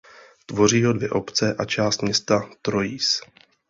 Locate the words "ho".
0.83-0.93